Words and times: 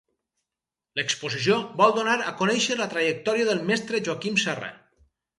L'exposició 0.99 1.57
vol 1.81 1.93
donar 1.97 2.15
a 2.31 2.33
conèixer 2.39 2.77
la 2.79 2.87
trajectòria 2.93 3.49
del 3.51 3.61
Mestre 3.67 4.01
Joaquim 4.09 4.41
Serra. 4.45 4.71